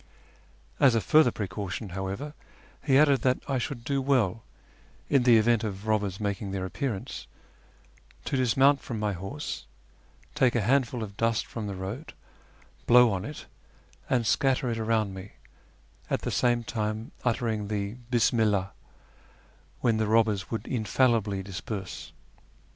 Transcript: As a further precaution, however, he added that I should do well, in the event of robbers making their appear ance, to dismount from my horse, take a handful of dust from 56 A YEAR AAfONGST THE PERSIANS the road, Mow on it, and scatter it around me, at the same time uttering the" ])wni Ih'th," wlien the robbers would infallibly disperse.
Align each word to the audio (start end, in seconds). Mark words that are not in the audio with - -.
As 0.79 0.95
a 0.95 0.99
further 0.99 1.29
precaution, 1.29 1.89
however, 1.89 2.33
he 2.83 2.97
added 2.97 3.21
that 3.21 3.37
I 3.47 3.59
should 3.59 3.83
do 3.83 4.01
well, 4.01 4.41
in 5.11 5.21
the 5.21 5.37
event 5.37 5.63
of 5.63 5.85
robbers 5.85 6.19
making 6.19 6.49
their 6.49 6.65
appear 6.65 6.95
ance, 6.95 7.27
to 8.25 8.35
dismount 8.35 8.81
from 8.81 8.97
my 8.99 9.13
horse, 9.13 9.67
take 10.33 10.55
a 10.55 10.61
handful 10.61 11.03
of 11.03 11.17
dust 11.17 11.45
from 11.45 11.67
56 11.67 11.77
A 11.77 11.77
YEAR 11.85 11.93
AAfONGST 11.93 12.07
THE 12.07 12.13
PERSIANS 12.87 12.87
the 12.87 12.93
road, 12.97 13.03
Mow 13.05 13.13
on 13.13 13.25
it, 13.25 13.45
and 14.09 14.25
scatter 14.25 14.71
it 14.71 14.79
around 14.79 15.13
me, 15.13 15.33
at 16.09 16.21
the 16.23 16.31
same 16.31 16.63
time 16.63 17.11
uttering 17.23 17.67
the" 17.67 17.97
])wni 18.11 18.11
Ih'th," 18.39 18.69
wlien 19.83 19.97
the 19.99 20.07
robbers 20.07 20.49
would 20.49 20.65
infallibly 20.67 21.43
disperse. 21.43 22.11